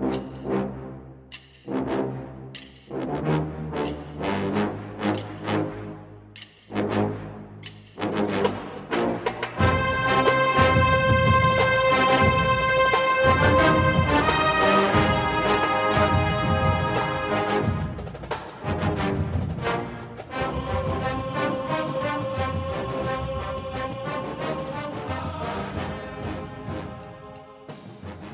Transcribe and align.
you 0.00 0.31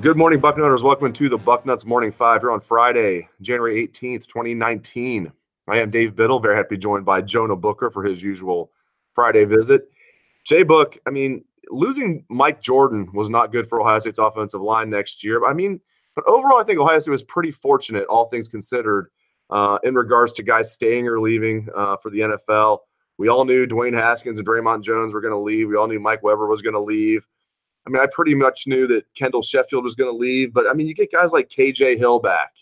Good 0.00 0.16
morning, 0.16 0.40
Bucknutters. 0.40 0.84
Welcome 0.84 1.12
to 1.12 1.28
the 1.28 1.36
Bucknuts 1.36 1.84
Morning 1.84 2.12
Five 2.12 2.42
here 2.42 2.52
on 2.52 2.60
Friday, 2.60 3.28
January 3.40 3.84
18th, 3.84 4.28
2019. 4.28 5.32
I 5.66 5.80
am 5.80 5.90
Dave 5.90 6.14
Biddle, 6.14 6.38
very 6.38 6.54
happy 6.54 6.68
to 6.68 6.74
be 6.76 6.78
joined 6.78 7.04
by 7.04 7.20
Jonah 7.20 7.56
Booker 7.56 7.90
for 7.90 8.04
his 8.04 8.22
usual 8.22 8.70
Friday 9.12 9.44
visit. 9.44 9.90
Jay 10.44 10.62
Book, 10.62 10.96
I 11.04 11.10
mean, 11.10 11.44
losing 11.70 12.24
Mike 12.28 12.60
Jordan 12.60 13.10
was 13.12 13.28
not 13.28 13.50
good 13.50 13.68
for 13.68 13.80
Ohio 13.80 13.98
State's 13.98 14.20
offensive 14.20 14.60
line 14.60 14.88
next 14.88 15.24
year. 15.24 15.44
I 15.44 15.52
mean, 15.52 15.80
but 16.14 16.24
overall, 16.28 16.60
I 16.60 16.62
think 16.62 16.78
Ohio 16.78 17.00
State 17.00 17.10
was 17.10 17.24
pretty 17.24 17.50
fortunate, 17.50 18.06
all 18.06 18.28
things 18.28 18.46
considered, 18.46 19.10
uh, 19.50 19.80
in 19.82 19.96
regards 19.96 20.32
to 20.34 20.44
guys 20.44 20.72
staying 20.72 21.08
or 21.08 21.18
leaving 21.18 21.66
uh, 21.74 21.96
for 21.96 22.10
the 22.10 22.20
NFL. 22.20 22.78
We 23.18 23.26
all 23.26 23.44
knew 23.44 23.66
Dwayne 23.66 23.94
Haskins 23.94 24.38
and 24.38 24.46
Dre'Mont 24.46 24.84
Jones 24.84 25.12
were 25.12 25.20
going 25.20 25.34
to 25.34 25.38
leave. 25.38 25.68
We 25.68 25.74
all 25.74 25.88
knew 25.88 25.98
Mike 25.98 26.22
Weber 26.22 26.46
was 26.46 26.62
going 26.62 26.74
to 26.74 26.80
leave. 26.80 27.26
I 27.88 27.90
mean, 27.90 28.02
I 28.02 28.06
pretty 28.12 28.34
much 28.34 28.66
knew 28.66 28.86
that 28.88 29.06
Kendall 29.14 29.40
Sheffield 29.40 29.82
was 29.82 29.94
going 29.94 30.12
to 30.12 30.16
leave, 30.16 30.52
but 30.52 30.68
I 30.68 30.74
mean, 30.74 30.86
you 30.86 30.94
get 30.94 31.10
guys 31.10 31.32
like 31.32 31.48
KJ 31.48 31.96
Hill 31.96 32.18
back. 32.18 32.52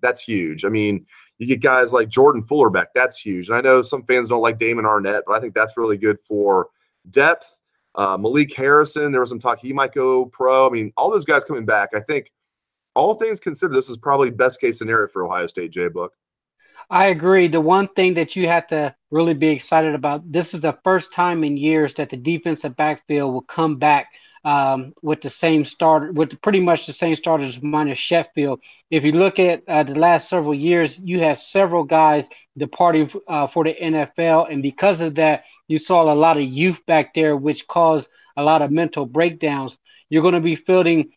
That's 0.00 0.24
huge. 0.24 0.64
I 0.64 0.68
mean, 0.68 1.06
you 1.38 1.46
get 1.46 1.60
guys 1.60 1.92
like 1.92 2.08
Jordan 2.08 2.42
Fuller 2.42 2.68
back. 2.68 2.88
That's 2.92 3.20
huge. 3.20 3.48
And 3.48 3.56
I 3.56 3.60
know 3.60 3.80
some 3.82 4.02
fans 4.02 4.28
don't 4.28 4.42
like 4.42 4.58
Damon 4.58 4.84
Arnette, 4.84 5.22
but 5.26 5.34
I 5.34 5.40
think 5.40 5.54
that's 5.54 5.76
really 5.76 5.96
good 5.96 6.18
for 6.18 6.68
depth. 7.10 7.60
Uh, 7.94 8.16
Malik 8.16 8.54
Harrison, 8.54 9.12
there 9.12 9.20
was 9.20 9.30
some 9.30 9.38
talk 9.38 9.60
he 9.60 9.72
might 9.72 9.92
go 9.92 10.26
pro. 10.26 10.66
I 10.66 10.70
mean, 10.70 10.92
all 10.96 11.10
those 11.10 11.24
guys 11.24 11.44
coming 11.44 11.64
back. 11.64 11.90
I 11.94 12.00
think 12.00 12.32
all 12.96 13.14
things 13.14 13.38
considered, 13.38 13.74
this 13.74 13.88
is 13.88 13.96
probably 13.96 14.30
best 14.30 14.60
case 14.60 14.78
scenario 14.78 15.06
for 15.06 15.24
Ohio 15.24 15.46
State, 15.46 15.70
J 15.70 15.88
Book. 15.88 16.12
I 16.90 17.06
agree. 17.06 17.48
The 17.48 17.60
one 17.60 17.88
thing 17.88 18.14
that 18.14 18.36
you 18.36 18.48
have 18.48 18.66
to 18.68 18.94
really 19.10 19.34
be 19.34 19.48
excited 19.48 19.94
about 19.94 20.30
this 20.30 20.54
is 20.54 20.60
the 20.60 20.78
first 20.84 21.12
time 21.12 21.44
in 21.44 21.56
years 21.56 21.94
that 21.94 22.10
the 22.10 22.16
defensive 22.16 22.76
backfield 22.76 23.32
will 23.32 23.42
come 23.42 23.76
back 23.76 24.08
um, 24.46 24.94
with 25.02 25.22
the 25.22 25.28
same 25.28 25.64
starter, 25.64 26.12
with 26.12 26.40
pretty 26.40 26.60
much 26.60 26.86
the 26.86 26.92
same 26.92 27.16
starters 27.16 27.60
minus 27.60 27.98
Sheffield. 27.98 28.60
If 28.92 29.02
you 29.02 29.10
look 29.10 29.40
at 29.40 29.64
uh, 29.66 29.82
the 29.82 29.98
last 29.98 30.28
several 30.28 30.54
years, 30.54 30.96
you 31.00 31.18
have 31.18 31.40
several 31.40 31.82
guys 31.82 32.28
departing 32.56 33.10
uh, 33.26 33.48
for 33.48 33.64
the 33.64 33.74
NFL, 33.74 34.50
and 34.50 34.62
because 34.62 35.00
of 35.00 35.16
that, 35.16 35.42
you 35.66 35.78
saw 35.78 36.12
a 36.12 36.14
lot 36.14 36.36
of 36.36 36.44
youth 36.44 36.80
back 36.86 37.12
there, 37.12 37.36
which 37.36 37.66
caused 37.66 38.08
a 38.36 38.44
lot 38.44 38.62
of 38.62 38.70
mental 38.70 39.04
breakdowns. 39.04 39.76
You're 40.10 40.22
going 40.22 40.34
to 40.34 40.40
be 40.40 40.54
fielding 40.54 41.10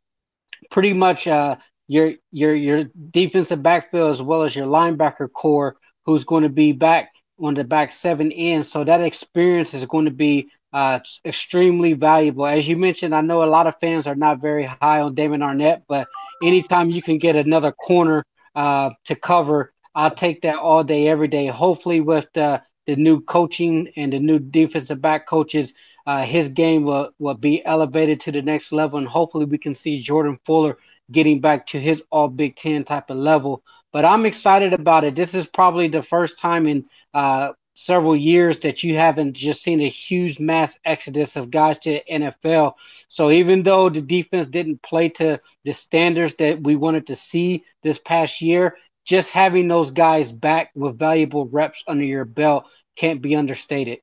pretty 0.72 0.94
much 0.94 1.28
uh, 1.28 1.58
your 1.88 2.14
your 2.32 2.56
your 2.56 2.86
defensive 3.12 3.62
backfield 3.62 4.10
as 4.10 4.24
well 4.24 4.42
as 4.42 4.56
your 4.56 4.66
linebacker 4.66 5.32
corps, 5.32 5.76
who's 6.04 6.24
going 6.24 6.44
to 6.44 6.50
be 6.50 6.72
back 6.72 7.12
on 7.40 7.54
the 7.54 7.64
back 7.64 7.92
seven 7.92 8.32
end. 8.32 8.66
So 8.66 8.84
that 8.84 9.02
experience 9.02 9.76
is 9.76 9.86
going 9.86 10.06
to 10.06 10.12
be 10.12 10.50
uh, 10.74 11.00
extremely 11.26 11.94
valuable. 11.94 12.46
As 12.46 12.68
you 12.68 12.78
mentioned, 12.78 13.16
I 13.16 13.22
know 13.22 13.44
a 13.44 13.46
lot 13.46 13.68
of 13.68 13.80
fans 13.80 14.08
are 14.08 14.16
not 14.16 14.42
very 14.42 14.66
high 14.66 15.02
on 15.02 15.16
Damon 15.16 15.42
Arnette, 15.42 15.84
but 15.88 16.08
anytime 16.44 16.90
you 16.90 17.02
can 17.02 17.18
get 17.18 17.36
another 17.36 17.72
corner 17.72 18.26
uh, 18.56 18.92
to 19.06 19.16
cover, 19.16 19.74
I'll 19.96 20.14
take 20.14 20.42
that 20.44 20.58
all 20.58 20.84
day, 20.84 21.08
every 21.08 21.28
day. 21.28 21.48
Hopefully, 21.48 22.02
with 22.02 22.28
the, 22.34 22.62
the 22.86 22.96
new 22.96 23.22
coaching 23.22 23.92
and 23.96 24.14
the 24.14 24.20
new 24.20 24.40
defensive 24.40 25.02
back 25.02 25.28
coaches, 25.28 25.74
uh, 26.06 26.24
his 26.24 26.50
game 26.50 26.84
will, 26.84 27.12
will 27.20 27.34
be 27.34 27.66
elevated 27.66 28.20
to 28.22 28.32
the 28.32 28.42
next 28.42 28.72
level. 28.72 29.00
And 29.00 29.08
hopefully, 29.08 29.46
we 29.46 29.58
can 29.58 29.74
see 29.74 30.02
Jordan 30.02 30.40
Fuller 30.46 30.78
getting 31.12 31.42
back 31.42 31.66
to 31.68 31.80
his 31.80 32.04
all 32.12 32.28
Big 32.28 32.56
Ten 32.56 32.84
type 32.84 33.10
of 33.10 33.18
level. 33.18 33.64
But 33.92 34.06
I'm 34.06 34.28
excited 34.28 34.74
about 34.74 35.04
it. 35.04 35.16
This 35.16 35.34
is 35.34 35.48
probably 35.48 35.88
the 35.88 36.04
first 36.04 36.38
time 36.38 36.68
in 36.68 36.86
uh, 37.14 37.54
several 37.80 38.16
years 38.16 38.60
that 38.60 38.84
you 38.84 38.98
haven't 38.98 39.34
just 39.34 39.64
seen 39.64 39.82
a 39.82 39.90
huge 39.90 40.40
mass 40.40 40.78
exodus 40.84 41.36
of 41.36 41.50
guys 41.50 41.80
to 41.80 42.04
NFL. 42.04 42.74
So 43.08 43.32
even 43.32 43.64
though 43.64 43.90
the 43.90 44.02
defense 44.02 44.48
didn't 44.48 44.82
play 44.82 45.10
to 45.10 45.40
the 45.64 45.72
standards 45.72 46.36
that 46.36 46.62
we 46.62 46.76
wanted 46.76 47.08
to 47.08 47.16
see 47.16 47.64
this 47.82 47.98
past 47.98 48.42
year, 48.42 48.76
just 49.06 49.30
having 49.30 49.68
those 49.68 49.92
guys 49.92 50.32
back 50.32 50.72
with 50.76 51.00
valuable 51.00 51.46
reps 51.48 51.84
under 51.88 52.04
your 52.04 52.26
belt 52.26 52.66
can't 52.96 53.22
be 53.22 53.36
understated. 53.36 54.00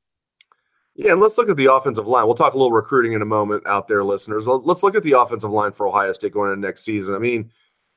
Yeah, 0.95 1.13
and 1.13 1.21
let's 1.21 1.37
look 1.37 1.51
at 1.51 1.59
the 1.59 1.73
offensive 1.73 2.07
line. 2.07 2.25
We'll 2.25 2.35
talk 2.35 2.55
a 2.55 2.57
little 2.57 2.73
recruiting 2.73 3.13
in 3.13 3.21
a 3.21 3.27
moment 3.27 3.67
out 3.67 3.87
there, 3.89 4.03
listeners. 4.03 4.47
Let's 4.47 4.83
look 4.83 4.95
at 4.95 5.03
the 5.03 5.13
offensive 5.13 5.51
line 5.51 5.73
for 5.73 5.87
Ohio 5.87 6.15
State 6.15 6.33
going 6.33 6.51
into 6.51 6.67
next 6.67 6.83
season. 6.83 7.15
I 7.15 7.19
mean, 7.19 7.51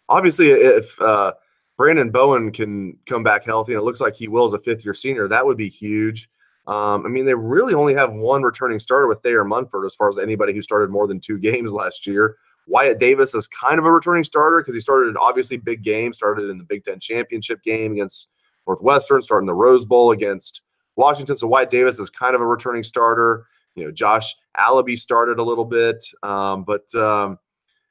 obviously, 0.09 0.49
if 0.49 1.01
uh, 1.01 1.33
Branden 1.79 2.11
Bowen 2.11 2.51
can 2.51 2.97
come 3.05 3.23
back 3.23 3.45
healthy, 3.45 3.71
and 3.71 3.79
it 3.79 3.85
looks 3.85 4.01
like 4.01 4.15
he 4.15 4.27
will 4.27 4.45
as 4.45 4.53
a 4.53 4.59
fifth 4.59 4.83
year 4.83 4.93
senior. 4.93 5.27
That 5.27 5.45
would 5.45 5.57
be 5.57 5.69
huge. 5.69 6.29
Um, 6.67 7.05
I 7.05 7.09
mean, 7.09 7.25
they 7.25 7.33
really 7.33 7.73
only 7.73 7.93
have 7.95 8.11
one 8.11 8.43
returning 8.43 8.79
starter 8.79 9.07
with 9.07 9.21
Thayer 9.23 9.45
Munford 9.45 9.85
as 9.85 9.95
far 9.95 10.09
as 10.09 10.17
anybody 10.17 10.53
who 10.53 10.61
started 10.61 10.89
more 10.89 11.07
than 11.07 11.19
two 11.19 11.39
games 11.39 11.71
last 11.71 12.05
year. 12.05 12.35
Wyatt 12.67 12.99
Davis 12.99 13.33
is 13.33 13.47
kind 13.47 13.79
of 13.79 13.85
a 13.85 13.91
returning 13.91 14.23
starter 14.23 14.59
because 14.59 14.75
he 14.75 14.81
started 14.81 15.09
an 15.09 15.17
obviously 15.17 15.57
big 15.57 15.81
game, 15.81 16.13
started 16.13 16.49
in 16.49 16.57
the 16.57 16.63
Big 16.63 16.83
Ten 16.83 16.99
championship 16.99 17.63
game 17.63 17.93
against 17.93 18.29
Northwestern, 18.67 19.21
starting 19.21 19.47
the 19.47 19.53
Rose 19.55 19.85
Bowl 19.85 20.11
against 20.11 20.61
Washington. 20.95 21.37
So 21.37 21.47
Wyatt 21.47 21.71
Davis 21.71 21.99
is 21.99 22.09
kind 22.09 22.35
of 22.35 22.41
a 22.41 22.45
returning 22.45 22.83
starter. 22.83 23.47
You 23.75 23.85
know, 23.85 23.91
Josh 23.91 24.35
Alabi 24.57 24.97
started 24.97 25.39
a 25.39 25.43
little 25.43 25.65
bit, 25.65 26.05
um, 26.21 26.63
but 26.63 26.93
um, 26.93 27.39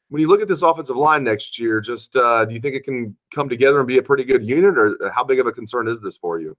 when 0.08 0.20
you 0.22 0.28
look 0.28 0.40
at 0.40 0.48
this 0.48 0.62
offensive 0.62 0.96
line 0.96 1.24
next 1.24 1.58
year, 1.58 1.80
just 1.80 2.16
uh, 2.16 2.44
do 2.44 2.54
you 2.54 2.60
think 2.60 2.74
it 2.74 2.84
can 2.84 3.16
come 3.34 3.48
together 3.48 3.78
and 3.78 3.86
be 3.86 3.98
a 3.98 4.02
pretty 4.02 4.24
good 4.24 4.44
unit, 4.44 4.78
or 4.78 4.96
how 5.14 5.24
big 5.24 5.38
of 5.38 5.46
a 5.46 5.52
concern 5.52 5.88
is 5.88 6.00
this 6.00 6.16
for 6.16 6.40
you? 6.40 6.56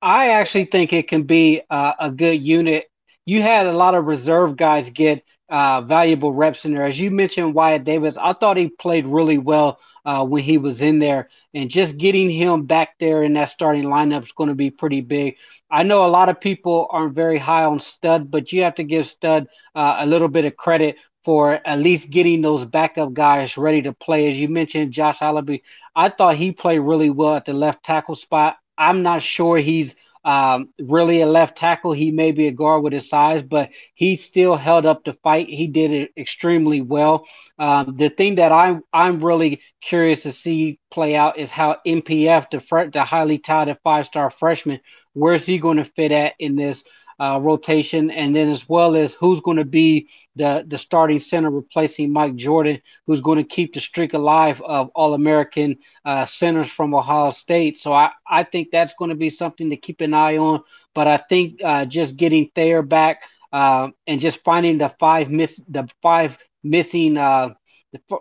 I 0.00 0.30
actually 0.30 0.64
think 0.64 0.92
it 0.92 1.06
can 1.08 1.22
be 1.22 1.62
uh, 1.70 1.92
a 2.00 2.10
good 2.10 2.42
unit. 2.42 2.90
You 3.24 3.40
had 3.40 3.66
a 3.66 3.72
lot 3.72 3.94
of 3.94 4.06
reserve 4.06 4.56
guys 4.56 4.90
get 4.90 5.22
uh, 5.48 5.82
valuable 5.82 6.32
reps 6.32 6.64
in 6.64 6.72
there. 6.72 6.86
As 6.86 6.98
you 6.98 7.10
mentioned, 7.10 7.54
Wyatt 7.54 7.84
Davis, 7.84 8.16
I 8.16 8.32
thought 8.32 8.56
he 8.56 8.68
played 8.68 9.06
really 9.06 9.38
well 9.38 9.78
uh, 10.04 10.24
when 10.24 10.42
he 10.42 10.58
was 10.58 10.82
in 10.82 10.98
there. 10.98 11.28
And 11.54 11.70
just 11.70 11.98
getting 11.98 12.30
him 12.30 12.64
back 12.64 12.98
there 12.98 13.22
in 13.22 13.34
that 13.34 13.50
starting 13.50 13.84
lineup 13.84 14.24
is 14.24 14.32
going 14.32 14.48
to 14.48 14.54
be 14.54 14.70
pretty 14.70 15.02
big. 15.02 15.36
I 15.70 15.82
know 15.82 16.04
a 16.04 16.08
lot 16.08 16.30
of 16.30 16.40
people 16.40 16.88
aren't 16.90 17.14
very 17.14 17.38
high 17.38 17.64
on 17.64 17.78
Stud, 17.78 18.30
but 18.30 18.50
you 18.50 18.62
have 18.62 18.76
to 18.76 18.82
give 18.82 19.06
Stud 19.06 19.46
uh, 19.74 19.96
a 20.00 20.06
little 20.06 20.28
bit 20.28 20.46
of 20.46 20.56
credit 20.56 20.96
for 21.24 21.60
at 21.64 21.78
least 21.78 22.10
getting 22.10 22.42
those 22.42 22.64
backup 22.64 23.12
guys 23.12 23.56
ready 23.56 23.82
to 23.82 23.92
play. 23.92 24.28
As 24.28 24.38
you 24.38 24.48
mentioned, 24.48 24.92
Josh 24.92 25.18
Alabi, 25.20 25.62
I 25.94 26.08
thought 26.08 26.36
he 26.36 26.52
played 26.52 26.80
really 26.80 27.10
well 27.10 27.36
at 27.36 27.44
the 27.44 27.52
left 27.52 27.84
tackle 27.84 28.14
spot. 28.14 28.56
I'm 28.76 29.02
not 29.02 29.22
sure 29.22 29.58
he's 29.58 29.94
um, 30.24 30.68
really 30.80 31.20
a 31.20 31.26
left 31.26 31.56
tackle. 31.58 31.92
He 31.92 32.10
may 32.10 32.32
be 32.32 32.46
a 32.46 32.52
guard 32.52 32.82
with 32.82 32.92
his 32.92 33.08
size, 33.08 33.42
but 33.42 33.70
he 33.94 34.16
still 34.16 34.56
held 34.56 34.86
up 34.86 35.04
the 35.04 35.14
fight. 35.14 35.48
He 35.48 35.66
did 35.66 35.92
it 35.92 36.12
extremely 36.16 36.80
well. 36.80 37.26
Um, 37.58 37.94
the 37.96 38.08
thing 38.08 38.36
that 38.36 38.52
I'm 38.52 38.82
I'm 38.92 39.24
really 39.24 39.62
curious 39.80 40.22
to 40.22 40.32
see 40.32 40.78
play 40.90 41.16
out 41.16 41.38
is 41.38 41.50
how 41.50 41.78
NPF, 41.86 42.50
the, 42.50 42.60
fr- 42.60 42.90
the 42.92 43.04
highly 43.04 43.38
touted 43.38 43.78
five 43.82 44.06
star 44.06 44.30
freshman, 44.30 44.80
where's 45.12 45.44
he 45.44 45.58
going 45.58 45.78
to 45.78 45.84
fit 45.84 46.12
at 46.12 46.34
in 46.38 46.56
this 46.56 46.84
uh, 47.20 47.38
rotation, 47.40 48.10
and 48.10 48.34
then 48.34 48.48
as 48.50 48.68
well 48.68 48.96
as 48.96 49.14
who's 49.14 49.40
going 49.40 49.56
to 49.56 49.64
be 49.64 50.08
the 50.36 50.64
the 50.66 50.78
starting 50.78 51.20
center 51.20 51.50
replacing 51.50 52.12
Mike 52.12 52.36
Jordan, 52.36 52.80
who's 53.06 53.20
going 53.20 53.38
to 53.38 53.44
keep 53.44 53.74
the 53.74 53.80
streak 53.80 54.14
alive 54.14 54.60
of 54.62 54.90
All 54.94 55.14
American 55.14 55.76
uh, 56.04 56.26
centers 56.26 56.70
from 56.70 56.94
Ohio 56.94 57.30
State. 57.30 57.78
So 57.78 57.92
I 57.92 58.10
I 58.28 58.42
think 58.44 58.68
that's 58.70 58.94
going 58.98 59.10
to 59.10 59.16
be 59.16 59.30
something 59.30 59.70
to 59.70 59.76
keep 59.76 60.00
an 60.00 60.14
eye 60.14 60.36
on. 60.38 60.62
But 60.94 61.08
I 61.08 61.16
think 61.16 61.60
uh, 61.64 61.84
just 61.84 62.16
getting 62.16 62.50
Thayer 62.54 62.82
back 62.82 63.22
uh, 63.52 63.88
and 64.06 64.20
just 64.20 64.42
finding 64.44 64.78
the 64.78 64.88
five 64.98 65.30
miss 65.30 65.60
the 65.68 65.88
five 66.02 66.36
missing. 66.62 67.16
Uh, 67.16 67.54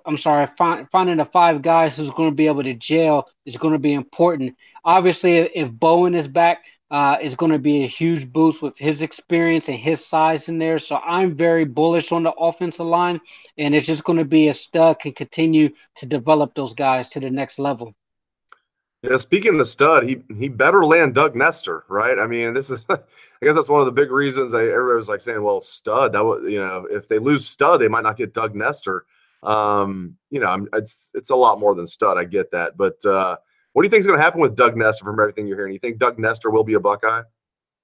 I'm 0.06 0.18
sorry, 0.18 0.48
finding 0.58 1.18
the 1.18 1.26
five 1.26 1.62
guys 1.62 1.96
who's 1.96 2.12
going 2.12 2.30
to 2.30 2.36
be 2.36 2.48
able 2.48 2.64
to 2.64 2.74
jail 2.74 3.30
is 3.46 3.56
going 3.56 3.72
to 3.72 3.80
be 3.80 3.94
important. 3.94 4.56
Obviously, 4.84 5.38
if 5.38 5.72
Bowen 5.72 6.14
is 6.14 6.28
back, 6.28 6.66
uh, 6.92 7.18
is 7.22 7.36
going 7.36 7.54
to 7.54 7.60
be 7.60 7.84
a 7.84 7.88
huge 7.88 8.32
boost 8.32 8.62
with 8.62 8.78
his 8.78 9.02
experience 9.02 9.70
and 9.70 9.80
his 9.80 10.06
size 10.06 10.50
in 10.50 10.58
there. 10.60 10.78
So 10.78 10.98
I'm 10.98 11.36
very 11.36 11.64
bullish 11.64 12.12
on 12.12 12.24
the 12.24 12.34
offensive 12.34 12.86
line, 12.86 13.22
and 13.58 13.74
it's 13.74 13.88
just 13.88 14.04
going 14.04 14.20
to 14.20 14.26
be 14.26 14.50
a 14.50 14.54
stud 14.54 15.00
can 15.00 15.14
continue 15.14 15.70
to 15.96 16.06
develop 16.06 16.54
those 16.54 16.74
guys 16.74 17.10
to 17.12 17.22
the 17.22 17.30
next 17.30 17.60
level. 17.60 17.96
Yeah, 19.04 19.18
speaking 19.18 19.54
of 19.54 19.58
the 19.58 19.66
stud, 19.66 20.04
he 20.04 20.22
he 20.38 20.48
better 20.48 20.86
land 20.86 21.16
Doug 21.16 21.36
Nester, 21.36 21.86
right? 21.88 22.20
I 22.20 22.28
mean, 22.28 22.54
this 22.54 22.70
is 22.70 22.86
I 22.90 22.98
guess 23.42 23.56
that's 23.56 23.70
one 23.70 23.80
of 23.80 23.88
the 23.88 23.92
big 23.92 24.12
reasons 24.12 24.54
I 24.54 24.66
everybody 24.66 24.98
was 24.98 25.10
like 25.10 25.22
saying, 25.22 25.42
well, 25.42 25.62
stud, 25.62 26.14
that 26.14 26.24
was 26.24 26.44
you 26.48 26.60
know, 26.60 26.88
if 26.92 27.08
they 27.08 27.18
lose 27.18 27.48
stud, 27.48 27.82
they 27.82 27.88
might 27.88 28.04
not 28.04 28.18
get 28.18 28.34
Doug 28.34 28.54
Nester. 28.54 29.06
Um, 29.42 30.18
you 30.30 30.40
know, 30.40 30.68
it's 30.74 31.10
it's 31.16 31.32
a 31.32 31.36
lot 31.36 31.60
more 31.60 31.74
than 31.74 31.88
stud. 31.88 32.18
I 32.18 32.26
get 32.26 32.52
that, 32.52 32.78
but 32.78 33.04
uh, 33.04 33.38
what 33.74 33.84
do 33.84 33.86
you 33.86 33.90
think 33.90 34.02
is 34.02 34.08
going 34.08 34.18
to 34.18 34.24
happen 34.24 34.42
with 34.42 34.56
Doug 34.56 34.76
Nester 34.76 35.06
from 35.06 35.20
everything 35.20 35.48
you're 35.48 35.58
hearing? 35.58 35.74
You 35.74 35.80
think 35.80 35.98
Doug 35.98 36.20
Nester 36.20 36.50
will 36.50 36.64
be 36.64 36.74
a 36.74 36.80
Buckeye? 36.80 37.24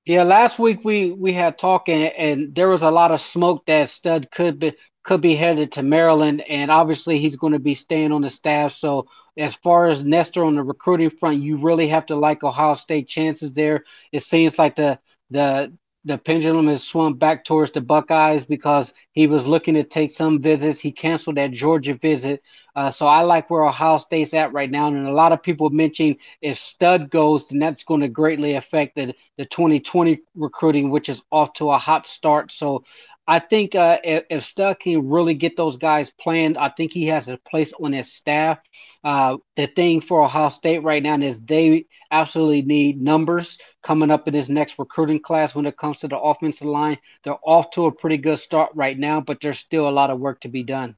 Yeah, 0.05 0.23
last 0.23 0.57
week 0.57 0.85
we 0.85 1.11
we 1.11 1.33
had 1.33 1.57
talking, 1.57 2.05
and, 2.05 2.55
there 2.55 2.69
was 2.69 2.81
a 2.81 2.89
lot 2.89 3.11
of 3.11 3.19
smoke 3.19 3.65
that 3.65 3.89
Stud 3.89 4.31
could 4.31 4.57
be 4.59 4.73
could 5.03 5.21
be 5.21 5.35
headed 5.35 5.73
to 5.73 5.83
Maryland, 5.83 6.41
and 6.41 6.71
obviously 6.71 7.19
he's 7.19 7.35
going 7.35 7.53
to 7.53 7.59
be 7.59 7.73
staying 7.73 8.11
on 8.11 8.21
the 8.21 8.29
staff. 8.29 8.73
So 8.73 9.07
as 9.37 9.55
far 9.55 9.87
as 9.87 10.03
Nester 10.03 10.43
on 10.43 10.55
the 10.55 10.63
recruiting 10.63 11.09
front, 11.09 11.41
you 11.41 11.57
really 11.57 11.87
have 11.89 12.05
to 12.07 12.15
like 12.15 12.43
Ohio 12.43 12.73
State 12.73 13.07
chances 13.07 13.53
there. 13.53 13.83
It 14.11 14.23
seems 14.23 14.57
like 14.57 14.75
the 14.75 14.99
the 15.29 15.73
the 16.05 16.17
pendulum 16.17 16.67
has 16.67 16.87
swung 16.87 17.15
back 17.15 17.43
towards 17.43 17.73
the 17.73 17.81
Buckeyes 17.81 18.45
because 18.45 18.93
he 19.11 19.27
was 19.27 19.45
looking 19.45 19.73
to 19.73 19.83
take 19.83 20.11
some 20.11 20.41
visits. 20.41 20.79
He 20.79 20.93
canceled 20.93 21.35
that 21.35 21.51
Georgia 21.51 21.95
visit. 21.95 22.41
Uh, 22.77 22.91
so 22.91 23.07
I 23.07 23.23
like 23.23 23.49
where 23.49 23.65
Ohio 23.65 23.97
State's 23.97 24.35
at 24.35 24.53
right 24.53 24.69
now. 24.69 24.87
And 24.87 25.07
a 25.07 25.11
lot 25.11 25.31
of 25.31 25.41
people 25.41 25.71
mentioning 25.71 26.17
if 26.41 26.59
Stud 26.59 27.09
goes, 27.09 27.47
then 27.47 27.57
that's 27.57 27.83
going 27.83 28.01
to 28.01 28.07
greatly 28.07 28.53
affect 28.53 28.95
the, 28.95 29.15
the 29.35 29.45
2020 29.45 30.19
recruiting, 30.35 30.91
which 30.91 31.09
is 31.09 31.19
off 31.31 31.53
to 31.53 31.71
a 31.71 31.79
hot 31.79 32.05
start. 32.05 32.51
So 32.51 32.83
I 33.27 33.39
think 33.39 33.73
uh, 33.73 33.97
if, 34.03 34.25
if 34.29 34.45
Stud 34.45 34.79
can 34.79 35.09
really 35.09 35.33
get 35.33 35.57
those 35.57 35.77
guys 35.77 36.11
playing, 36.21 36.55
I 36.55 36.69
think 36.69 36.93
he 36.93 37.07
has 37.07 37.27
a 37.27 37.39
place 37.49 37.73
on 37.81 37.93
his 37.93 38.13
staff. 38.13 38.59
Uh, 39.03 39.37
the 39.55 39.65
thing 39.65 39.99
for 39.99 40.23
Ohio 40.23 40.49
State 40.49 40.83
right 40.83 41.01
now 41.01 41.19
is 41.19 41.39
they 41.39 41.87
absolutely 42.11 42.61
need 42.61 43.01
numbers 43.01 43.57
coming 43.81 44.11
up 44.11 44.27
in 44.27 44.35
this 44.35 44.49
next 44.49 44.77
recruiting 44.77 45.19
class 45.19 45.55
when 45.55 45.65
it 45.65 45.77
comes 45.77 45.97
to 46.01 46.07
the 46.07 46.19
offensive 46.19 46.67
line. 46.67 46.99
They're 47.23 47.39
off 47.43 47.71
to 47.71 47.87
a 47.87 47.91
pretty 47.91 48.17
good 48.17 48.37
start 48.37 48.69
right 48.75 48.99
now, 48.99 49.19
but 49.19 49.39
there's 49.41 49.57
still 49.57 49.89
a 49.89 49.89
lot 49.89 50.11
of 50.11 50.19
work 50.19 50.41
to 50.41 50.47
be 50.47 50.61
done. 50.61 50.95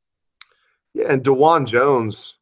Yeah, 0.94 1.12
and 1.12 1.24
Dawand 1.24 1.68
Jones, 1.68 2.38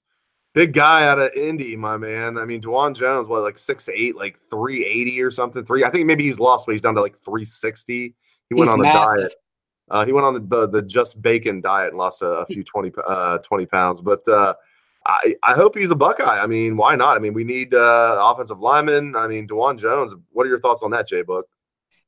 big 0.53 0.73
guy 0.73 1.05
out 1.07 1.19
of 1.19 1.33
Indy, 1.33 1.75
my 1.75 1.97
man. 1.97 2.37
I 2.37 2.45
mean, 2.45 2.61
Dawand 2.61 2.95
Jones, 2.95 3.27
what, 3.27 3.43
like 3.43 3.59
six 3.59 3.89
eight, 3.89 4.15
like 4.15 4.39
380 4.49 5.21
or 5.21 5.31
something? 5.31 5.65
Three. 5.65 5.83
I 5.83 5.89
think 5.89 6.05
maybe 6.05 6.23
he's 6.23 6.39
lost, 6.39 6.65
but 6.65 6.71
he's 6.71 6.81
down 6.81 6.95
to 6.95 7.01
like 7.01 7.19
360. 7.23 8.15
He 8.49 8.55
went 8.55 8.69
on 8.69 8.79
a 8.79 8.83
diet. 8.83 9.35
Uh, 9.89 10.05
he 10.05 10.11
went 10.11 10.25
on 10.25 10.33
the, 10.33 10.39
the, 10.39 10.67
the 10.67 10.81
just 10.81 11.21
bacon 11.21 11.61
diet 11.61 11.89
and 11.89 11.97
lost 11.97 12.21
a, 12.21 12.27
a 12.27 12.45
few 12.45 12.63
20, 12.63 12.91
uh, 13.05 13.37
20 13.39 13.65
pounds. 13.67 14.01
But 14.01 14.27
uh, 14.27 14.53
I, 15.05 15.35
I 15.43 15.53
hope 15.53 15.77
he's 15.77 15.91
a 15.91 15.95
Buckeye. 15.95 16.39
I 16.39 16.45
mean, 16.45 16.75
why 16.75 16.95
not? 16.95 17.15
I 17.15 17.19
mean, 17.19 17.33
we 17.33 17.45
need 17.45 17.73
uh, 17.73 18.17
offensive 18.21 18.59
linemen. 18.59 19.15
I 19.15 19.27
mean, 19.27 19.47
Dawand 19.47 19.79
Jones. 19.79 20.13
What 20.31 20.45
are 20.45 20.49
your 20.49 20.59
thoughts 20.59 20.81
on 20.81 20.91
that, 20.91 21.07
Jay 21.07 21.21
Book? 21.21 21.47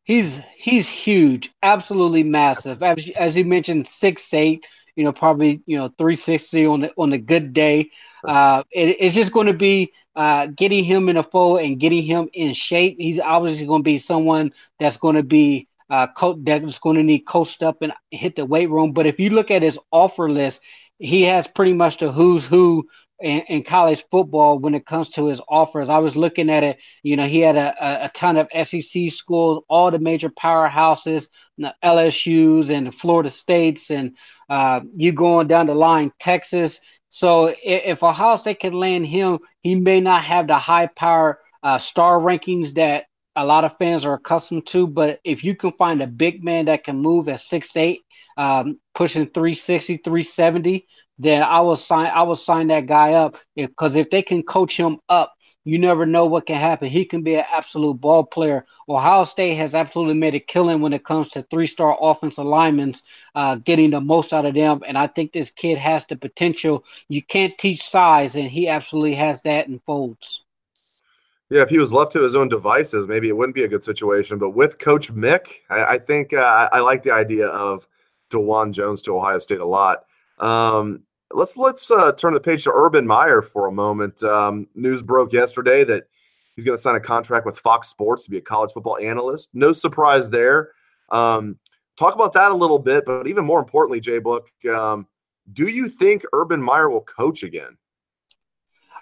He's 0.04 0.42
he's 0.58 0.90
huge, 0.90 1.52
absolutely 1.62 2.24
massive. 2.24 2.82
As, 2.82 3.10
as 3.16 3.38
you 3.38 3.46
mentioned, 3.46 3.88
six 3.88 4.34
eight. 4.34 4.66
You 5.00 5.06
know, 5.08 5.14
probably 5.14 5.64
you 5.68 5.78
know 5.78 5.94
three 5.98 6.18
sixty 6.18 6.68
on 6.68 6.82
the, 6.82 6.92
on 6.98 7.14
a 7.14 7.18
good 7.18 7.54
day. 7.54 7.92
Uh, 8.28 8.64
it, 8.72 8.98
it's 9.00 9.16
just 9.16 9.32
going 9.32 9.48
to 9.48 9.54
be 9.54 9.94
uh, 10.16 10.48
getting 10.48 10.84
him 10.84 11.10
in 11.10 11.18
a 11.18 11.24
fold 11.24 11.62
and 11.62 11.80
getting 11.80 12.04
him 12.04 12.30
in 12.34 12.54
shape. 12.54 12.98
He's 13.00 13.20
obviously 13.20 13.66
going 13.68 13.82
to 13.82 13.92
be 13.92 13.98
someone 14.00 14.52
that's 14.80 14.98
going 14.98 15.16
to 15.16 15.24
be 15.24 15.68
uh, 15.90 16.08
coach 16.16 16.38
that's 16.44 16.80
going 16.80 16.98
to 16.98 17.04
need 17.04 17.20
coached 17.22 17.64
up 17.64 17.82
and 17.82 17.94
hit 18.12 18.36
the 18.36 18.46
weight 18.46 18.70
room. 18.70 18.94
But 18.94 19.08
if 19.08 19.20
you 19.20 19.32
look 19.32 19.52
at 19.52 19.64
his 19.64 19.80
offer 19.92 20.30
list, 20.30 20.62
he 21.00 21.24
has 21.24 21.48
pretty 21.48 21.74
much 21.74 22.00
the 22.00 22.12
who's 22.12 22.46
who 22.46 22.88
in, 23.22 23.40
in, 23.42 23.64
college 23.64 24.06
football 24.10 24.60
when 24.60 24.74
it 24.74 24.86
comes 24.86 25.10
to 25.10 25.28
his 25.28 25.42
offers. 25.48 25.90
I 25.90 25.98
was 25.98 26.16
looking 26.16 26.50
at 26.50 26.64
it, 26.64 26.80
you 27.04 27.16
know, 27.16 27.26
he 27.26 27.40
had 27.40 27.56
a, 27.56 28.06
a 28.06 28.12
ton 28.14 28.38
of 28.38 28.48
SEC 28.66 29.12
schools, 29.12 29.64
all 29.70 29.92
the 29.92 30.00
major 30.00 30.30
powerhouses, 30.30 31.28
the 31.58 31.74
LSU's 31.84 32.70
and 32.70 32.88
the 32.88 32.92
Florida 32.92 33.30
States, 33.30 33.92
and 33.92 34.16
uh, 34.50 34.82
you 34.96 35.12
going 35.12 35.48
down 35.48 35.68
the 35.68 35.76
line, 35.76 36.12
Texas. 36.20 36.80
So 37.10 37.48
if, 37.48 37.58
if 37.64 38.04
Ohio 38.04 38.36
State 38.38 38.62
can 38.62 38.74
land 38.74 39.06
him, 39.08 39.40
he 39.62 39.76
may 39.76 40.00
not 40.00 40.24
have 40.24 40.48
the 40.48 40.58
high 40.58 40.88
power 40.88 41.40
uh, 41.64 41.78
star 41.78 42.20
rankings 42.20 42.74
that 42.76 43.06
a 43.36 43.46
lot 43.46 43.64
of 43.64 43.78
fans 43.78 44.06
are 44.06 44.16
accustomed 44.16 44.66
to. 44.68 44.88
But 44.88 45.20
if 45.24 45.44
you 45.44 45.56
can 45.56 45.72
find 45.74 46.02
a 46.02 46.08
big 46.08 46.44
man 46.44 46.66
that 46.66 46.84
can 46.84 46.98
move 46.98 47.30
at 47.30 47.40
six 47.40 47.76
eight, 47.76 48.02
um, 48.38 48.80
pushing 48.94 49.28
360, 49.28 49.98
370, 49.98 50.88
then 51.20 51.44
I 51.44 51.60
will 51.60 51.76
sign. 51.76 52.08
I 52.08 52.24
will 52.24 52.36
sign 52.36 52.68
that 52.68 52.88
guy 52.88 53.14
up 53.14 53.38
because 53.56 53.96
if, 53.96 54.06
if 54.06 54.10
they 54.10 54.22
can 54.22 54.42
coach 54.42 54.76
him 54.78 55.00
up, 55.10 55.36
you 55.66 55.78
never 55.78 56.06
know 56.06 56.26
what 56.26 56.48
can 56.48 56.58
happen. 56.58 56.88
He 56.88 57.06
can 57.06 57.22
be 57.22 57.36
an 57.36 57.44
absolute 57.54 57.96
ball 57.96 58.24
player. 58.24 58.66
Ohio 58.88 59.26
State 59.26 59.56
has 59.56 59.76
absolutely 59.76 60.16
made 60.16 60.34
a 60.34 60.40
killing 60.40 60.82
when 60.82 60.94
it 60.94 61.04
comes 61.04 61.30
to 61.30 61.44
three 61.44 61.68
star 61.68 61.98
offensive 62.02 62.46
linemen, 62.46 62.96
uh, 63.36 63.56
getting 63.56 63.92
the 63.92 64.02
most 64.02 64.34
out 64.34 64.46
of 64.46 64.56
them. 64.56 64.82
And 64.88 64.98
I 64.98 65.08
think 65.08 65.34
this 65.34 65.52
kid 65.52 65.78
has 65.78 66.06
the 66.08 66.16
potential. 66.16 66.86
You 67.10 67.22
can't 67.22 67.58
teach 67.58 67.84
size, 67.84 68.36
and 68.36 68.50
he 68.50 68.68
absolutely 68.68 69.16
has 69.16 69.42
that 69.44 69.68
in 69.68 69.80
folds. 69.86 70.44
Yeah, 71.50 71.64
if 71.64 71.70
he 71.70 71.80
was 71.80 71.92
left 71.92 72.12
to 72.14 72.22
his 72.22 72.36
own 72.36 72.48
devices, 72.48 73.08
maybe 73.08 73.28
it 73.28 73.36
wouldn't 73.36 73.56
be 73.56 73.64
a 73.64 73.68
good 73.68 73.84
situation. 73.84 74.38
But 74.38 74.52
with 74.52 74.78
Coach 74.78 75.12
Mick, 75.12 75.48
I, 75.70 75.84
I 75.84 75.98
think 75.98 76.32
uh, 76.32 76.70
I 76.72 76.80
like 76.80 77.04
the 77.04 77.12
idea 77.12 77.48
of 77.48 77.88
Dawand 78.30 78.74
Jones 78.74 79.02
to 79.04 79.18
Ohio 79.18 79.40
State 79.40 79.60
a 79.60 79.66
lot. 79.66 80.06
Um, 80.38 81.04
let's 81.34 81.58
let's 81.58 81.90
uh, 81.92 82.12
turn 82.14 82.34
the 82.34 82.40
page 82.40 82.64
to 82.64 82.72
Urban 82.74 83.06
Meyer 83.06 83.42
for 83.42 83.68
a 83.68 83.72
moment. 83.72 84.24
Um, 84.24 84.68
news 84.76 85.02
broke 85.02 85.34
yesterday 85.34 85.84
that 85.84 86.04
he's 86.56 86.66
going 86.66 86.78
to 86.78 86.82
sign 86.82 86.96
a 86.96 87.00
contract 87.00 87.46
with 87.46 87.58
Fox 87.58 87.90
Sports 87.90 88.26
to 88.26 88.32
be 88.32 88.38
a 88.38 88.42
college 88.42 88.72
football 88.72 88.98
analyst. 88.98 89.50
No 89.54 89.74
surprise 89.74 90.30
there. 90.30 90.72
Um, 91.12 91.60
talk 91.98 92.16
about 92.16 92.34
that 92.34 92.52
a 92.52 92.56
little 92.56 92.80
bit, 92.80 93.06
but 93.06 93.28
even 93.28 93.46
more 93.46 93.60
importantly, 93.60 94.00
Jay 94.00 94.20
Book, 94.20 94.48
um, 94.70 95.08
do 95.52 95.68
you 95.68 95.88
think 95.88 96.24
Urban 96.34 96.62
Meyer 96.62 96.90
will 96.90 97.02
coach 97.02 97.44
again? 97.44 97.78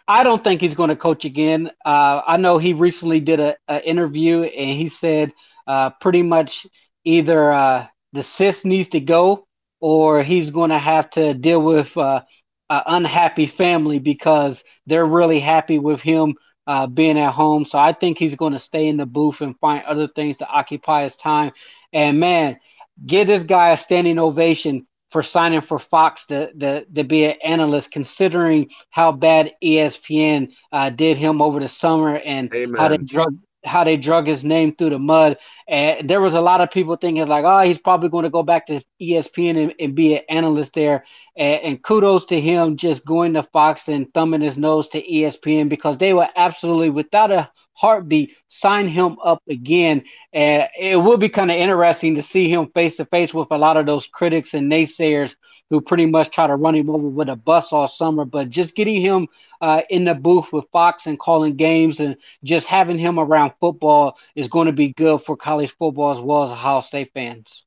I 0.07 0.23
don't 0.23 0.41
think 0.41 0.61
he's 0.61 0.75
going 0.75 0.89
to 0.89 0.95
coach 0.95 1.25
again. 1.25 1.69
Uh, 1.85 2.21
I 2.25 2.37
know 2.37 2.57
he 2.57 2.73
recently 2.73 3.19
did 3.19 3.41
a, 3.41 3.57
a 3.67 3.85
interview 3.85 4.43
and 4.43 4.69
he 4.69 4.87
said 4.87 5.33
uh, 5.67 5.89
pretty 5.99 6.23
much 6.23 6.65
either 7.03 7.51
uh, 7.51 7.87
the 8.13 8.23
sis 8.23 8.63
needs 8.63 8.87
to 8.89 9.01
go 9.01 9.46
or 9.79 10.23
he's 10.23 10.49
going 10.49 10.69
to 10.71 10.79
have 10.79 11.09
to 11.11 11.33
deal 11.33 11.61
with 11.61 11.95
uh, 11.97 12.21
an 12.69 12.81
unhappy 12.87 13.45
family 13.45 13.99
because 13.99 14.63
they're 14.85 15.05
really 15.05 15.39
happy 15.39 15.79
with 15.79 16.01
him 16.01 16.35
uh, 16.65 16.87
being 16.87 17.17
at 17.17 17.31
home. 17.31 17.65
So 17.65 17.79
I 17.79 17.93
think 17.93 18.17
he's 18.17 18.35
going 18.35 18.53
to 18.53 18.59
stay 18.59 18.87
in 18.87 18.97
the 18.97 19.05
booth 19.05 19.41
and 19.41 19.57
find 19.59 19.83
other 19.85 20.07
things 20.07 20.39
to 20.39 20.47
occupy 20.47 21.03
his 21.03 21.15
time. 21.15 21.51
And 21.93 22.19
man, 22.19 22.57
give 23.05 23.27
this 23.27 23.43
guy 23.43 23.71
a 23.71 23.77
standing 23.77 24.19
ovation 24.19 24.85
for 25.11 25.23
signing 25.23 25.61
for 25.61 25.79
Fox 25.79 26.25
to, 26.25 26.51
to, 26.53 26.83
to 26.85 27.03
be 27.05 27.25
an 27.25 27.35
analyst, 27.43 27.91
considering 27.91 28.69
how 28.89 29.13
bad 29.13 29.53
ESPN 29.63 30.51
uh, 30.73 30.89
did 30.89 31.17
him 31.17 31.41
over 31.41 31.61
the 31.61 31.67
summer 31.69 32.17
and 32.17 32.53
Amen. 32.53 32.77
how 32.77 32.89
they 32.89 32.97
drug 32.97 33.37
how 33.67 33.83
they 33.83 33.97
drug 33.97 34.27
his 34.27 34.43
name 34.43 34.75
through 34.75 34.91
the 34.91 34.99
mud. 34.99 35.37
And 35.67 36.09
there 36.09 36.21
was 36.21 36.33
a 36.33 36.41
lot 36.41 36.61
of 36.61 36.71
people 36.71 36.95
thinking 36.95 37.27
like, 37.27 37.45
oh, 37.45 37.59
he's 37.59 37.77
probably 37.77 38.09
going 38.09 38.23
to 38.23 38.29
go 38.29 38.43
back 38.43 38.67
to 38.67 38.81
ESPN 39.01 39.61
and, 39.61 39.73
and 39.79 39.95
be 39.95 40.15
an 40.15 40.23
analyst 40.29 40.73
there. 40.73 41.03
And, 41.35 41.61
and, 41.63 41.83
kudos 41.83 42.25
to 42.25 42.39
him 42.39 42.77
just 42.77 43.05
going 43.05 43.33
to 43.33 43.43
Fox 43.43 43.87
and 43.87 44.11
thumbing 44.13 44.41
his 44.41 44.57
nose 44.57 44.87
to 44.89 45.01
ESPN 45.01 45.69
because 45.69 45.97
they 45.97 46.13
were 46.13 46.27
absolutely 46.35 46.89
without 46.89 47.31
a 47.31 47.51
heartbeat, 47.77 48.35
sign 48.47 48.87
him 48.87 49.17
up 49.23 49.41
again. 49.47 50.03
And 50.33 50.67
it 50.77 50.95
will 50.95 51.17
be 51.17 51.29
kind 51.29 51.51
of 51.51 51.57
interesting 51.57 52.15
to 52.15 52.23
see 52.23 52.49
him 52.49 52.71
face 52.73 52.97
to 52.97 53.05
face 53.05 53.33
with 53.33 53.49
a 53.51 53.57
lot 53.57 53.77
of 53.77 53.85
those 53.85 54.07
critics 54.07 54.55
and 54.55 54.71
naysayers 54.71 55.35
who 55.69 55.79
pretty 55.79 56.07
much 56.07 56.31
try 56.31 56.47
to 56.47 56.55
run 56.55 56.75
him 56.75 56.89
over 56.89 57.07
with 57.07 57.29
a 57.29 57.35
bus 57.35 57.71
all 57.71 57.87
summer. 57.87 58.25
But 58.25 58.49
just 58.49 58.75
getting 58.75 58.99
him 58.99 59.27
uh, 59.61 59.81
in 59.91 60.05
the 60.05 60.15
booth 60.15 60.51
with 60.51 60.65
Fox 60.71 61.05
and 61.05 61.19
calling 61.19 61.55
games 61.55 61.99
and 61.99 62.17
just 62.43 62.65
having 62.65 62.97
him 62.97 63.19
around 63.19 63.53
football 63.59 64.17
is 64.35 64.47
going 64.47 64.65
to 64.65 64.73
be 64.73 64.93
good 64.93 65.21
for 65.21 65.37
college 65.37 65.75
football 65.77 66.17
as 66.17 66.19
well 66.19 66.43
as 66.43 66.51
Ohio 66.51 66.81
State 66.81 67.11
fans. 67.13 67.63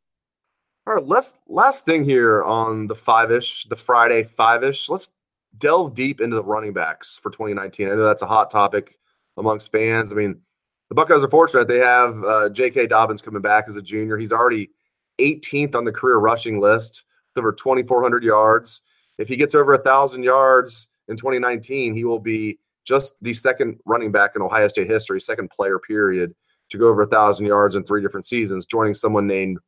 All 0.87 0.95
right, 0.95 1.07
let's 1.07 1.37
last 1.47 1.85
thing 1.85 2.05
here 2.05 2.43
on 2.43 2.89
the 2.89 2.97
five 2.97 3.31
ish, 3.31 3.65
the 3.67 3.77
Friday 3.77 4.25
five 4.25 4.65
ish. 4.65 4.89
Let's 4.89 5.09
delve 5.57 5.95
deep 5.95 6.21
into 6.21 6.35
the 6.35 6.43
running 6.43 6.73
backs 6.73 7.21
for 7.23 7.31
2019. 7.31 7.87
I 7.87 7.91
know 7.95 8.05
that's 8.05 8.23
a 8.23 8.27
hot 8.27 8.51
topic 8.51 8.99
amongst 9.37 9.73
fans. 9.73 10.11
I 10.13 10.15
mean, 10.15 10.41
the 10.89 10.95
Buckeyes 10.95 11.25
are 11.25 11.31
fortunate 11.31 11.69
they 11.69 11.79
have 11.79 12.23
uh, 12.25 12.49
J.K. 12.49 12.89
Dobbins 12.89 13.23
coming 13.23 13.43
back 13.43 13.67
as 13.69 13.77
a 13.77 13.83
junior. 13.83 14.19
He's 14.19 14.33
already 14.33 14.71
18th 15.21 15.75
on 15.75 15.85
the 15.85 15.93
career 15.93 16.17
rushing 16.17 16.61
list, 16.61 17.05
over 17.37 17.53
2,400 17.53 18.25
yards. 18.25 18.83
If 19.19 19.29
he 19.29 19.37
gets 19.37 19.55
over 19.55 19.75
a 19.75 19.79
thousand 19.79 20.23
yards 20.23 20.89
in 21.09 21.17
2019, 21.17 21.95
he 21.95 22.05
will 22.05 22.19
be 22.19 22.59
just 22.85 23.15
the 23.23 23.33
second 23.33 23.79
running 23.85 24.11
back 24.11 24.33
in 24.35 24.43
Ohio 24.43 24.69
State 24.69 24.91
history, 24.91 25.21
second 25.21 25.51
player 25.51 25.79
period 25.79 26.35
to 26.71 26.79
go 26.79 26.89
over 26.89 27.03
a 27.03 27.07
thousand 27.07 27.47
yards 27.47 27.75
in 27.75 27.85
three 27.85 28.03
different 28.03 28.27
seasons, 28.27 28.67
joining 28.67 28.95
someone 28.95 29.27
named 29.27 29.59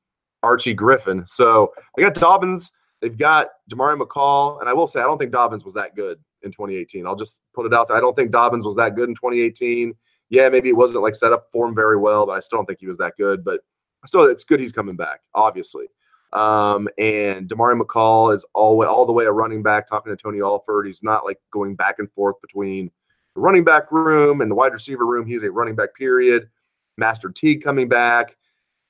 Archie 0.43 0.75
Griffin. 0.75 1.25
So 1.27 1.73
they 1.97 2.03
got 2.03 2.15
Dobbins, 2.15 2.73
they've 3.01 3.17
got 3.17 3.49
Demario 3.71 4.01
McCall, 4.01 4.61
and 4.61 4.69
I 4.69 4.73
will 4.73 4.89
say 4.89 5.01
I 5.01 5.05
don't 5.05 5.19
think 5.19 5.33
Dobbins 5.33 5.65
was 5.65 5.75
that 5.75 5.95
good 5.95 6.19
in 6.45 6.51
2018. 6.51 7.07
I'll 7.07 7.17
just 7.17 7.41
put 7.55 7.67
it 7.67 7.75
out 7.75 7.89
there. 7.89 7.97
I 7.97 8.01
don't 8.01 8.17
think 8.17 8.31
Dobbins 8.31 8.67
was 8.67 8.77
that 8.77 8.95
good 8.95 9.09
in 9.09 9.15
2018. 9.15 9.95
Yeah, 10.31 10.49
maybe 10.49 10.69
it 10.69 10.77
wasn't 10.77 11.03
like 11.03 11.15
set 11.15 11.33
up 11.33 11.49
for 11.53 11.69
him 11.69 11.75
very 11.75 11.97
well, 11.97 12.27
but 12.27 12.33
I 12.33 12.41
still 12.41 12.59
don't 12.59 12.67
think 12.67 12.81
he 12.81 12.87
was 12.87 12.99
that 12.99 13.15
good. 13.19 13.45
But 13.45 13.61
still, 14.07 14.25
it's 14.25 14.45
good 14.45 14.61
he's 14.61 14.73
coming 14.73 14.97
back, 14.97 15.21
obviously. 15.35 15.87
Um, 16.33 16.89
and 16.99 17.49
Demario 17.49 17.81
McCall 17.81 18.35
is 18.35 18.45
all, 18.55 18.83
all 18.85 19.05
the 19.05 19.13
way 19.13 19.27
a 19.27 19.33
running 19.33 19.63
back, 19.63 19.87
talking 19.87 20.11
to 20.11 20.21
Tony 20.21 20.41
Alford. 20.41 20.87
He's 20.87 21.03
not 21.03 21.25
like 21.25 21.39
going 21.53 21.75
back 21.77 21.97
and 21.99 22.11
forth 22.13 22.41
between 22.41 22.91
the 23.35 23.41
running 23.41 23.65
back 23.65 23.93
room 23.93 24.41
and 24.41 24.51
the 24.51 24.55
wide 24.55 24.73
receiver 24.73 25.07
room. 25.07 25.27
He's 25.27 25.43
a 25.43 25.51
running 25.51 25.77
back, 25.77 25.95
period. 25.95 26.49
Master 26.97 27.31
Teague 27.31 27.63
coming 27.63 27.89
back. 27.89 28.37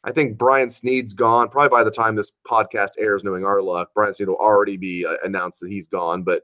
I 0.05 0.11
think 0.13 0.37
Brian 0.37 0.69
Snead's 0.69 1.15
gone. 1.15 1.49
Probably 1.49 1.69
by 1.69 1.85
the 1.85 1.91
time 1.91 2.17
this 2.17 2.33
podcast 2.47 2.91
airs, 2.99 3.23
knowing 3.23 3.45
our 3.45 3.63
luck, 3.63 3.91
Brian 3.95 4.15
Snead 4.15 4.29
will 4.29 4.37
already 4.37 4.77
be 4.77 5.07
uh, 5.07 5.15
announced 5.25 5.61
that 5.61 5.71
he's 5.71 5.87
gone. 5.87 6.23
But 6.23 6.43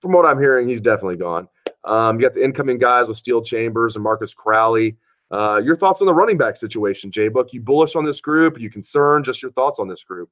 from 0.00 0.12
what 0.12 0.26
I'm 0.26 0.38
hearing, 0.38 0.68
he's 0.68 0.80
definitely 0.80 1.16
gone. 1.16 1.48
Um, 1.84 2.18
you 2.18 2.26
got 2.26 2.34
the 2.34 2.44
incoming 2.44 2.78
guys 2.78 3.08
with 3.08 3.18
Steele 3.18 3.42
Chambers 3.42 3.96
and 3.96 4.02
Marcus 4.02 4.34
Crowley. 4.34 4.96
Uh, 5.30 5.60
your 5.64 5.76
thoughts 5.76 6.00
on 6.00 6.06
the 6.06 6.14
running 6.14 6.36
back 6.36 6.56
situation, 6.56 7.10
Jay 7.10 7.28
Book? 7.28 7.52
You 7.52 7.60
bullish 7.60 7.94
on 7.94 8.04
this 8.04 8.20
group? 8.20 8.56
Are 8.56 8.60
you 8.60 8.70
concerned? 8.70 9.24
Just 9.24 9.42
your 9.42 9.52
thoughts 9.52 9.78
on 9.78 9.88
this 9.88 10.02
group? 10.02 10.28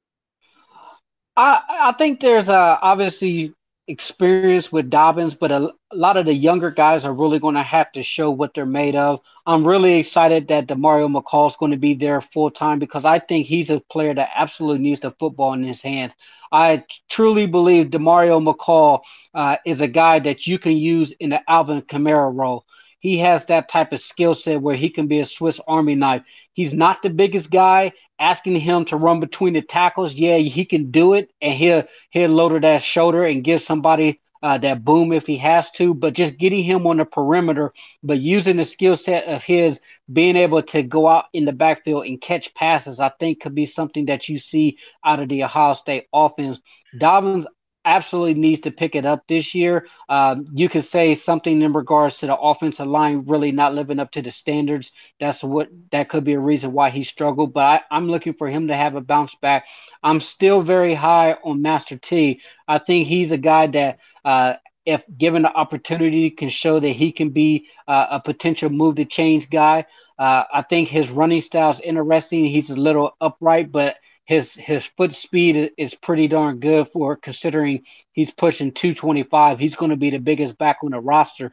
I 1.37 1.61
I 1.69 1.91
think 1.93 2.19
there's 2.19 2.49
uh, 2.49 2.77
obviously 2.81 3.53
experience 3.89 4.71
with 4.71 4.91
Dobbins, 4.91 5.33
but 5.33 5.51
a, 5.51 5.73
a, 5.91 5.95
lot 5.95 6.15
of 6.15 6.27
the 6.27 6.33
younger 6.33 6.69
guys 6.69 7.05
are 7.05 7.13
really 7.13 7.39
going 7.39 7.55
to 7.55 7.63
have 7.63 7.91
to 7.93 8.03
show 8.03 8.29
what 8.29 8.53
they're 8.53 8.65
made 8.65 8.95
of. 8.95 9.19
I'm 9.47 9.67
really 9.67 9.95
excited 9.95 10.47
that 10.47 10.67
Demario 10.67 11.11
McCall 11.11 11.49
is 11.49 11.55
going 11.55 11.71
to 11.71 11.77
be 11.77 11.95
there 11.95 12.21
full 12.21 12.51
time 12.51 12.77
because 12.77 13.03
I 13.03 13.17
think 13.17 13.47
he's 13.47 13.71
a 13.71 13.79
player 13.79 14.13
that 14.13 14.29
absolutely 14.35 14.83
needs 14.83 14.99
the 14.99 15.11
football 15.11 15.53
in 15.53 15.63
his 15.63 15.81
hands. 15.81 16.13
I 16.51 16.83
truly 17.09 17.47
believe 17.47 17.87
Demario 17.87 18.39
McCall 18.39 19.01
uh, 19.33 19.57
is 19.65 19.81
a 19.81 19.87
guy 19.87 20.19
that 20.19 20.45
you 20.45 20.59
can 20.59 20.77
use 20.77 21.11
in 21.13 21.31
the 21.31 21.41
Alvin 21.49 21.81
Kamara 21.81 22.31
role. 22.31 22.65
He 22.99 23.17
has 23.19 23.45
that 23.47 23.69
type 23.69 23.91
of 23.91 24.01
skill 24.01 24.35
set 24.35 24.61
where 24.61 24.75
he 24.75 24.89
can 24.89 25.07
be 25.07 25.19
a 25.19 25.25
Swiss 25.25 25.59
Army 25.67 25.95
knife. 25.95 26.21
He's 26.59 26.73
not 26.73 27.01
the 27.01 27.09
biggest 27.09 27.51
guy. 27.51 27.93
Asking 28.19 28.57
him 28.59 28.83
to 28.87 28.97
run 28.97 29.21
between 29.21 29.53
the 29.53 29.61
tackles, 29.61 30.13
yeah, 30.13 30.35
he 30.35 30.65
can 30.65 30.91
do 30.91 31.13
it, 31.13 31.31
and 31.41 31.53
he'll 31.53 31.85
he'll 32.09 32.31
load 32.31 32.63
that 32.63 32.83
shoulder 32.83 33.23
and 33.23 33.45
give 33.45 33.61
somebody 33.61 34.19
uh, 34.43 34.57
that 34.57 34.83
boom 34.83 35.13
if 35.13 35.25
he 35.25 35.37
has 35.37 35.71
to. 35.71 35.93
But 35.93 36.15
just 36.15 36.37
getting 36.37 36.65
him 36.65 36.85
on 36.85 36.97
the 36.97 37.05
perimeter, 37.05 37.71
but 38.03 38.19
using 38.19 38.57
the 38.57 38.65
skill 38.65 38.97
set 38.97 39.23
of 39.29 39.41
his, 39.41 39.79
being 40.11 40.35
able 40.35 40.61
to 40.63 40.83
go 40.83 41.07
out 41.07 41.27
in 41.31 41.45
the 41.45 41.53
backfield 41.53 42.07
and 42.07 42.19
catch 42.19 42.53
passes, 42.53 42.99
I 42.99 43.07
think 43.07 43.39
could 43.39 43.55
be 43.55 43.65
something 43.65 44.07
that 44.07 44.27
you 44.27 44.37
see 44.37 44.79
out 45.05 45.21
of 45.21 45.29
the 45.29 45.45
Ohio 45.45 45.75
State 45.75 46.07
offense. 46.13 46.59
Dobbins, 46.97 47.47
absolutely 47.89 48.35
needs 48.35 48.61
to 48.61 48.71
pick 48.71 48.95
it 48.95 49.05
up 49.05 49.27
this 49.27 49.55
year. 49.55 49.87
Um, 50.07 50.45
you 50.53 50.69
could 50.69 50.83
say 50.83 51.15
something 51.15 51.61
in 51.61 51.73
regards 51.73 52.17
to 52.17 52.27
the 52.27 52.37
offensive 52.37 52.87
line 52.87 53.23
really 53.25 53.51
not 53.51 53.73
living 53.73 53.99
up 53.99 54.11
to 54.11 54.21
the 54.21 54.29
standards. 54.29 54.91
That's 55.19 55.43
what 55.43 55.69
that 55.91 56.07
could 56.07 56.23
be 56.23 56.33
a 56.33 56.39
reason 56.39 56.71
why 56.71 56.91
he 56.91 57.03
struggled. 57.03 57.51
But 57.53 57.83
I, 57.89 57.97
am 57.97 58.07
looking 58.07 58.33
for 58.33 58.47
him 58.47 58.67
to 58.67 58.75
have 58.75 58.95
a 58.95 59.01
bounce 59.01 59.33
back. 59.35 59.65
I'm 60.03 60.19
still 60.19 60.61
very 60.61 60.93
high 60.93 61.33
on 61.43 61.63
Master 61.63 61.97
T. 61.97 62.41
I 62.67 62.77
think 62.77 63.07
he's 63.07 63.31
a 63.31 63.37
guy 63.37 63.67
that. 63.67 63.99
Uh, 64.23 64.53
if 64.85 65.03
given 65.17 65.43
the 65.43 65.53
opportunity, 65.53 66.31
can 66.31 66.49
show 66.49 66.79
that 66.79 66.89
he 66.89 67.11
can 67.11 67.29
be 67.29 67.67
uh, 67.87 68.07
a 68.11 68.19
potential 68.19 68.71
move 68.71 68.95
to 68.95 69.05
change 69.05 69.47
guy. 69.49 69.85
Uh, 70.17 70.45
I 70.51 70.63
think 70.63 70.87
his 70.87 71.09
running 71.09 71.41
style 71.41 71.69
is 71.69 71.79
interesting. 71.81 72.45
He's 72.45 72.71
a 72.71 72.75
little 72.75 73.15
upright, 73.21 73.71
but 73.71 73.97
his 74.29 74.53
his 74.53 74.85
foot 74.85 75.11
speed 75.11 75.71
is 75.75 75.95
pretty 75.95 76.27
darn 76.27 76.59
good 76.59 76.87
for 76.93 77.15
considering 77.15 77.81
he's 78.11 78.29
pushing 78.29 78.71
225. 78.71 79.57
He's 79.57 79.75
going 79.75 79.89
to 79.89 79.97
be 79.97 80.11
the 80.11 80.19
biggest 80.19 80.55
back 80.55 80.77
on 80.83 80.91
the 80.91 80.99
roster. 80.99 81.51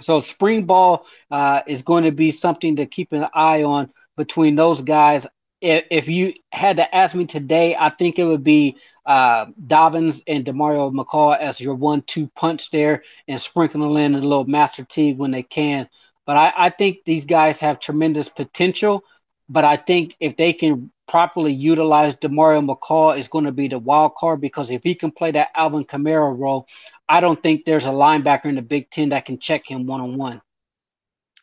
So 0.00 0.18
spring 0.18 0.64
ball 0.64 1.04
uh, 1.30 1.60
is 1.66 1.82
going 1.82 2.04
to 2.04 2.10
be 2.10 2.30
something 2.30 2.76
to 2.76 2.86
keep 2.86 3.12
an 3.12 3.26
eye 3.34 3.64
on 3.64 3.90
between 4.16 4.56
those 4.56 4.80
guys. 4.80 5.26
If, 5.60 5.84
if 5.90 6.08
you 6.08 6.32
had 6.50 6.78
to 6.78 6.94
ask 6.94 7.14
me 7.14 7.26
today, 7.26 7.76
I 7.78 7.90
think 7.90 8.18
it 8.18 8.24
would 8.24 8.44
be 8.44 8.78
uh, 9.04 9.48
Dobbins 9.66 10.22
and 10.26 10.42
Demario 10.42 10.90
McCall 10.90 11.38
as 11.38 11.60
your 11.60 11.74
one-two 11.74 12.28
punch 12.34 12.70
there, 12.70 13.02
and 13.28 13.38
sprinkling 13.38 13.94
in 14.02 14.14
a 14.14 14.20
little 14.20 14.46
Master 14.46 14.84
Teague 14.84 15.18
when 15.18 15.32
they 15.32 15.42
can. 15.42 15.86
But 16.24 16.38
I, 16.38 16.52
I 16.56 16.70
think 16.70 17.00
these 17.04 17.26
guys 17.26 17.60
have 17.60 17.78
tremendous 17.78 18.30
potential. 18.30 19.04
But 19.50 19.64
I 19.64 19.76
think 19.76 20.14
if 20.20 20.36
they 20.36 20.54
can 20.54 20.92
properly 21.10 21.52
utilize 21.52 22.14
Demario 22.14 22.64
McCall 22.64 23.18
is 23.18 23.26
going 23.26 23.44
to 23.44 23.50
be 23.50 23.66
the 23.66 23.80
wild 23.80 24.14
card 24.14 24.40
because 24.40 24.70
if 24.70 24.84
he 24.84 24.94
can 24.94 25.10
play 25.10 25.32
that 25.32 25.48
Alvin 25.56 25.84
Kamara 25.84 26.38
role, 26.38 26.68
I 27.08 27.18
don't 27.18 27.42
think 27.42 27.64
there's 27.64 27.84
a 27.84 27.88
linebacker 27.88 28.44
in 28.44 28.54
the 28.54 28.62
Big 28.62 28.90
Ten 28.90 29.08
that 29.08 29.26
can 29.26 29.36
check 29.36 29.68
him 29.68 29.86
one 29.86 30.00
on 30.00 30.16
one. 30.16 30.40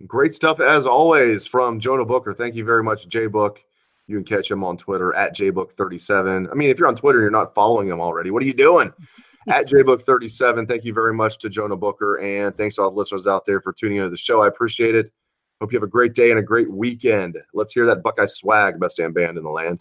Great 0.07 0.33
stuff 0.33 0.61
as 0.61 0.85
always 0.85 1.45
from 1.45 1.81
Jonah 1.81 2.05
Booker. 2.05 2.33
Thank 2.33 2.55
you 2.55 2.63
very 2.63 2.81
much, 2.81 3.09
J 3.09 3.27
Book. 3.27 3.61
You 4.07 4.15
can 4.15 4.23
catch 4.23 4.49
him 4.49 4.63
on 4.63 4.77
Twitter 4.77 5.13
at 5.13 5.35
JBook37. 5.35 6.49
I 6.49 6.53
mean, 6.53 6.69
if 6.69 6.79
you're 6.79 6.87
on 6.87 6.95
Twitter 6.95 7.19
and 7.19 7.23
you're 7.23 7.31
not 7.31 7.53
following 7.53 7.89
him 7.89 7.99
already, 7.99 8.31
what 8.31 8.41
are 8.41 8.45
you 8.45 8.53
doing? 8.53 8.93
at 9.49 9.67
JBook37. 9.67 10.65
Thank 10.67 10.85
you 10.85 10.93
very 10.93 11.13
much 11.13 11.39
to 11.39 11.49
Jonah 11.49 11.75
Booker. 11.75 12.19
And 12.19 12.55
thanks 12.55 12.75
to 12.75 12.83
all 12.83 12.91
the 12.91 12.97
listeners 12.97 13.27
out 13.27 13.45
there 13.45 13.59
for 13.59 13.73
tuning 13.73 13.97
into 13.97 14.09
the 14.09 14.17
show. 14.17 14.41
I 14.41 14.47
appreciate 14.47 14.95
it. 14.95 15.11
Hope 15.59 15.71
you 15.71 15.77
have 15.77 15.83
a 15.83 15.87
great 15.89 16.13
day 16.13 16.29
and 16.29 16.39
a 16.39 16.43
great 16.43 16.69
weekend. 16.69 17.35
Let's 17.51 17.73
hear 17.73 17.87
that 17.87 18.03
Buckeye 18.03 18.27
swag, 18.27 18.79
best 18.79 18.97
damn 18.97 19.11
band 19.11 19.39
in 19.39 19.43
the 19.43 19.49
land. 19.49 19.79